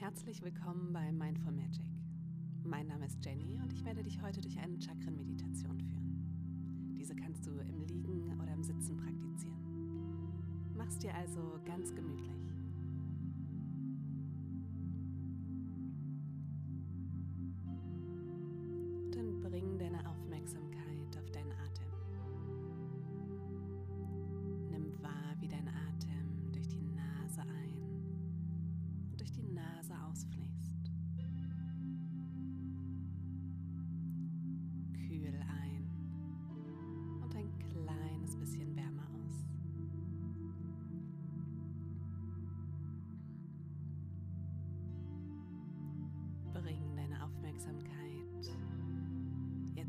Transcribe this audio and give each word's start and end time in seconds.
Herzlich 0.00 0.40
willkommen 0.40 0.94
bei 0.94 1.12
Mindful 1.12 1.52
Magic. 1.52 1.84
Mein 2.64 2.86
Name 2.86 3.04
ist 3.04 3.22
Jenny 3.22 3.60
und 3.62 3.70
ich 3.70 3.84
werde 3.84 4.02
dich 4.02 4.22
heute 4.22 4.40
durch 4.40 4.58
eine 4.58 4.80
Chakren-Meditation 4.80 5.78
führen. 5.78 6.94
Diese 6.98 7.14
kannst 7.14 7.44
du 7.46 7.50
im 7.50 7.82
Liegen 7.82 8.40
oder 8.40 8.50
im 8.50 8.62
Sitzen 8.62 8.96
praktizieren. 8.96 10.72
Mach's 10.74 10.96
dir 10.96 11.14
also 11.14 11.60
ganz 11.66 11.94
gemütlich. 11.94 12.49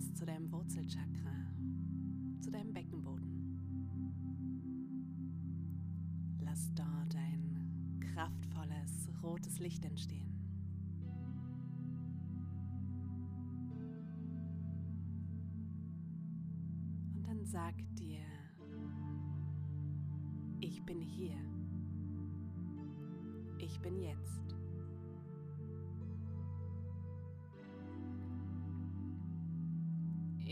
Jetzt 0.00 0.16
zu 0.16 0.24
deinem 0.24 0.50
Wurzelchakra, 0.50 1.52
zu 2.40 2.50
deinem 2.50 2.72
Beckenboden. 2.72 3.28
Lass 6.40 6.72
dort 6.74 7.14
ein 7.16 8.00
kraftvolles 8.00 9.10
rotes 9.22 9.58
Licht 9.58 9.84
entstehen. 9.84 10.32
Und 17.14 17.26
dann 17.26 17.44
sag 17.44 17.74
dir, 17.96 18.24
ich 20.60 20.82
bin 20.84 21.00
hier. 21.02 21.36
Ich 23.58 23.78
bin 23.80 24.00
jetzt. 24.00 24.59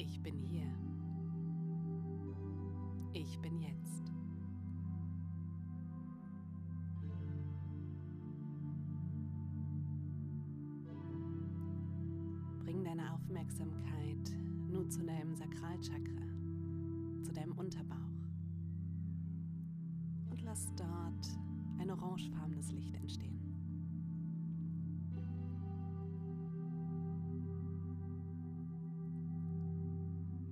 Ich 0.00 0.22
bin 0.22 0.38
hier. 0.38 0.72
Ich 3.12 3.36
bin 3.40 3.58
jetzt. 3.58 4.12
Bring 12.60 12.84
deine 12.84 13.12
Aufmerksamkeit 13.12 14.36
nun 14.70 14.88
zu 14.88 15.04
deinem 15.04 15.34
Sakralchakra, 15.34 16.28
zu 17.24 17.32
deinem 17.32 17.58
Unterbauch. 17.58 17.96
Und 20.30 20.42
lass 20.42 20.72
dort 20.76 21.26
ein 21.78 21.90
orangefarbenes 21.90 22.70
Licht 22.70 22.94
entstehen. 22.94 23.37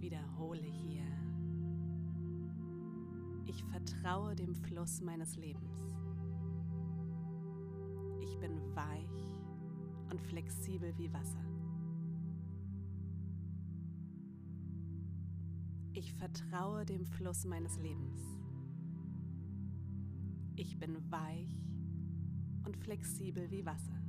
Wiederhole 0.00 0.62
hier. 0.62 1.04
Ich 3.46 3.62
vertraue 3.64 4.34
dem 4.34 4.54
Fluss 4.54 5.00
meines 5.02 5.36
Lebens. 5.36 5.78
Ich 8.20 8.38
bin 8.38 8.58
weich 8.74 9.38
und 10.10 10.20
flexibel 10.22 10.96
wie 10.96 11.12
Wasser. 11.12 11.44
Ich 15.92 16.14
vertraue 16.14 16.86
dem 16.86 17.04
Fluss 17.04 17.44
meines 17.44 17.76
Lebens. 17.78 18.22
Ich 20.56 20.78
bin 20.78 20.96
weich 21.10 21.60
und 22.64 22.76
flexibel 22.76 23.50
wie 23.50 23.66
Wasser. 23.66 23.99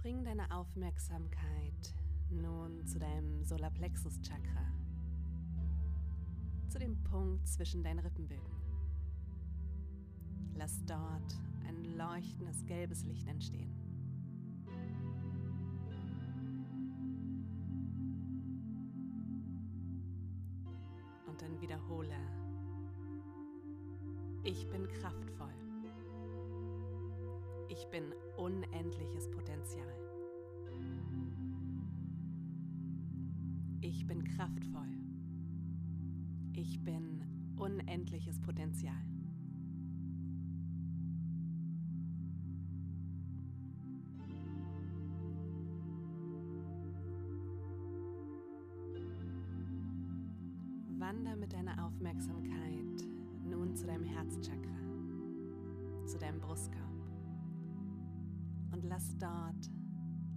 Bring 0.00 0.24
deine 0.24 0.50
Aufmerksamkeit 0.50 1.94
nun 2.30 2.86
zu 2.86 2.98
deinem 2.98 3.44
Solarplexus 3.44 4.18
Chakra, 4.22 4.72
zu 6.70 6.78
dem 6.78 6.96
Punkt 7.02 7.46
zwischen 7.46 7.82
deinen 7.82 7.98
Rippenbögen. 7.98 8.56
Lass 10.54 10.82
dort 10.86 11.38
ein 11.68 11.84
leuchtendes 11.98 12.64
gelbes 12.64 13.04
Licht 13.04 13.28
entstehen. 13.28 13.74
Und 21.26 21.42
dann 21.42 21.60
wiederhole, 21.60 22.16
ich 24.44 24.66
bin 24.70 24.88
kraftvoll. 24.88 25.59
Ich 27.80 27.86
bin 27.86 28.12
unendliches 28.36 29.30
Potenzial. 29.30 29.88
Ich 33.80 34.06
bin 34.06 34.22
kraftvoll. 34.22 34.98
Ich 36.52 36.78
bin 36.84 37.24
unendliches 37.56 38.38
Potenzial. 38.38 39.02
Wander 50.98 51.34
mit 51.34 51.54
deiner 51.54 51.86
Aufmerksamkeit 51.86 53.08
nun 53.48 53.74
zu 53.74 53.86
deinem 53.86 54.04
Herzchakra, 54.04 54.68
zu 56.04 56.18
deinem 56.18 56.40
Brustkorb 56.40 56.79
und 58.72 58.84
lass 58.84 59.16
dort 59.18 59.70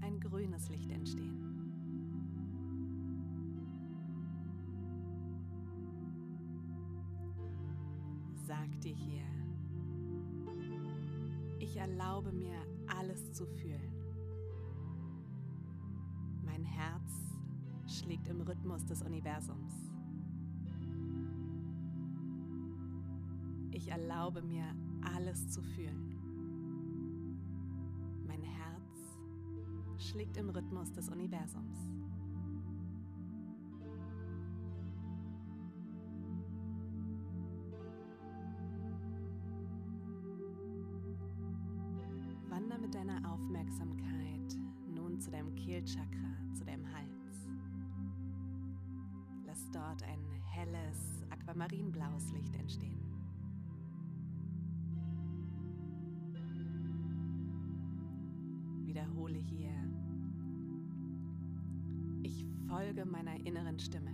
ein 0.00 0.20
grünes 0.20 0.68
Licht 0.68 0.90
entstehen. 0.90 1.46
Sag 8.46 8.80
dir 8.80 8.94
hier, 8.94 9.24
ich 11.58 11.76
erlaube 11.76 12.32
mir 12.32 12.56
alles 12.98 13.32
zu 13.32 13.46
fühlen. 13.46 13.92
Mein 16.44 16.64
Herz 16.64 17.12
schlägt 17.86 18.26
im 18.28 18.40
Rhythmus 18.40 18.84
des 18.84 19.02
Universums. 19.02 19.72
Ich 23.70 23.88
erlaube 23.88 24.42
mir 24.42 24.64
alles 25.02 25.48
zu 25.50 25.62
fühlen. 25.62 26.09
Schlägt 30.10 30.36
im 30.36 30.50
Rhythmus 30.50 30.92
des 30.92 31.08
Universums. 31.08 31.88
Wander 42.48 42.78
mit 42.78 42.92
deiner 42.92 43.32
Aufmerksamkeit 43.32 44.58
nun 44.92 45.20
zu 45.20 45.30
deinem 45.30 45.54
Kehlchakra, 45.54 46.34
zu 46.54 46.64
deinem 46.64 46.84
Hals. 46.92 47.46
Lass 49.46 49.70
dort 49.70 50.02
ein 50.02 50.24
helles, 50.46 51.24
aquamarinblaues 51.30 52.32
Licht 52.32 52.56
entstehen. 52.56 52.98
Wiederhole 58.84 59.38
hier. 59.38 59.79
Ich 62.70 62.76
folge 62.76 63.04
meiner 63.04 63.34
inneren 63.44 63.80
Stimme. 63.80 64.12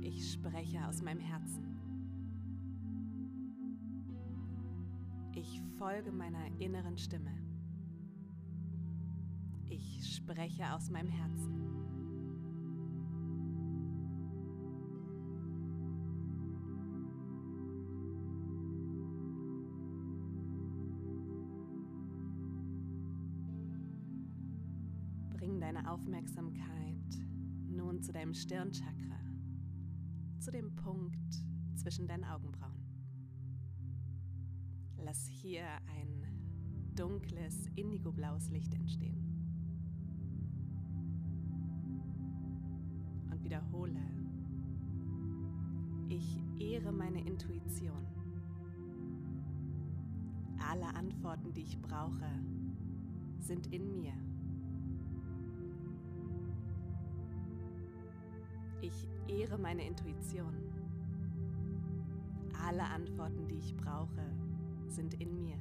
Ich 0.00 0.30
spreche 0.34 0.86
aus 0.86 1.02
meinem 1.02 1.18
Herzen. 1.18 1.80
Ich 5.34 5.60
folge 5.78 6.12
meiner 6.12 6.46
inneren 6.60 6.96
Stimme. 6.96 7.32
Ich 9.68 10.14
spreche 10.14 10.72
aus 10.72 10.88
meinem 10.90 11.10
Herzen. 11.10 11.97
Bring 25.38 25.60
deine 25.60 25.88
Aufmerksamkeit 25.88 26.98
nun 27.68 28.02
zu 28.02 28.10
deinem 28.10 28.34
Stirnchakra, 28.34 29.20
zu 30.40 30.50
dem 30.50 30.74
Punkt 30.74 31.44
zwischen 31.76 32.08
deinen 32.08 32.24
Augenbrauen. 32.24 32.82
Lass 34.96 35.28
hier 35.28 35.62
ein 35.86 36.26
dunkles, 36.96 37.68
indigoblaues 37.76 38.50
Licht 38.50 38.74
entstehen. 38.74 39.24
Und 43.30 43.44
wiederhole, 43.44 44.02
ich 46.08 46.42
ehre 46.58 46.90
meine 46.90 47.24
Intuition. 47.24 48.04
Alle 50.68 50.92
Antworten, 50.96 51.52
die 51.52 51.62
ich 51.62 51.80
brauche, 51.80 52.28
sind 53.38 53.68
in 53.68 53.92
mir. 53.92 54.27
Ich 58.88 59.06
ehre 59.28 59.58
meine 59.58 59.86
Intuition. 59.86 60.54
Alle 62.66 62.84
Antworten, 62.84 63.46
die 63.46 63.56
ich 63.56 63.76
brauche, 63.76 64.24
sind 64.86 65.12
in 65.20 65.38
mir. 65.38 65.56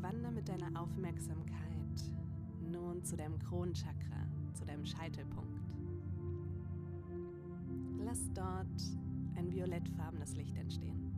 Wandere 0.00 0.32
mit 0.32 0.48
deiner 0.48 0.80
Aufmerksamkeit 0.80 1.52
nun 2.72 3.04
zu 3.04 3.14
deinem 3.14 3.38
Kronchakra, 3.38 4.26
zu 4.54 4.64
deinem 4.64 4.86
Scheitelpunkt. 4.86 5.68
Lass 7.98 8.32
dort 8.32 8.97
ein 9.38 9.52
violettfarbenes 9.52 10.34
Licht 10.34 10.56
entstehen. 10.56 11.12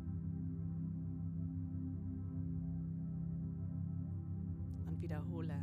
Und 4.87 5.01
wiederhole, 5.01 5.55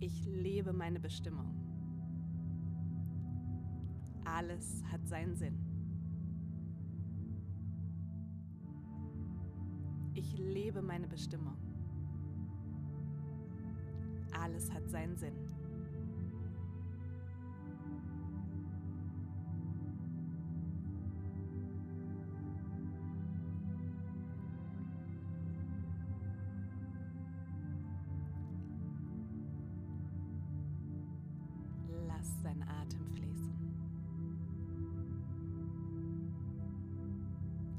ich 0.00 0.26
lebe 0.26 0.72
meine 0.72 1.00
Bestimmung. 1.00 1.46
Alles 4.24 4.84
hat 4.92 5.08
seinen 5.08 5.34
Sinn. 5.34 5.58
Ich 10.12 10.36
lebe 10.36 10.82
meine 10.82 11.08
Bestimmung. 11.08 11.56
Alles 14.32 14.70
hat 14.72 14.88
seinen 14.90 15.16
Sinn. 15.16 15.34
Deinen 32.58 32.68
Atem 32.68 33.06
fließen. 33.12 33.52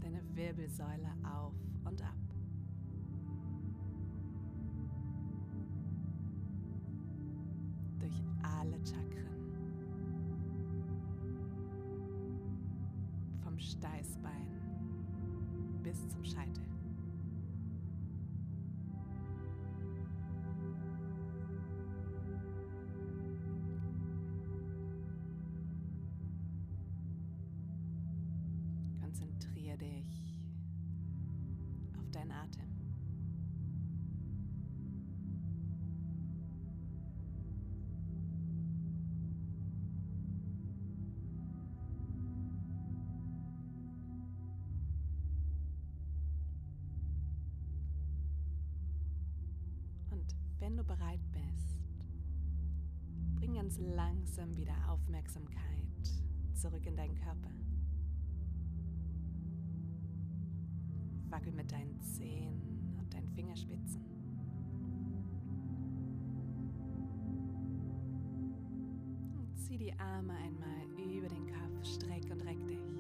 Deine 0.01 0.21
Wirbelsäule 0.35 1.09
auf 1.23 1.53
und 1.85 2.01
ab. 2.01 2.15
Durch 7.99 8.23
alle 8.41 8.77
Chakren. 8.85 9.29
Vom 13.43 13.57
Steißbein 13.59 14.47
bis 15.83 16.07
zum 16.09 16.23
Scheitel. 16.23 16.68
Konzentriere 29.19 29.77
dich 29.77 30.33
auf 31.97 32.09
deinen 32.11 32.31
Atem. 32.31 32.69
Und 50.11 50.35
wenn 50.59 50.77
du 50.77 50.83
bereit 50.83 51.19
bist, 51.33 51.77
bring 53.35 53.55
ganz 53.55 53.77
langsam 53.79 54.55
wieder 54.55 54.73
Aufmerksamkeit 54.89 55.57
zurück 56.53 56.85
in 56.85 56.95
deinen 56.95 57.15
Körper. 57.15 57.49
Wackel 61.31 61.51
mit 61.53 61.71
deinen 61.71 61.99
Zehen 62.01 62.61
und 62.97 63.13
deinen 63.13 63.29
Fingerspitzen. 63.29 64.01
Und 69.37 69.57
zieh 69.57 69.77
die 69.77 69.93
Arme 69.93 70.33
einmal 70.33 70.69
über 71.19 71.27
den 71.27 71.47
Kopf, 71.47 71.85
streck 71.85 72.23
und 72.31 72.41
reck 72.41 72.65
dich. 72.65 72.98